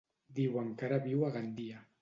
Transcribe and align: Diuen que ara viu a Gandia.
Diuen 0.39 0.71
que 0.81 0.89
ara 0.89 0.99
viu 1.05 1.29
a 1.29 1.33
Gandia. 1.37 1.89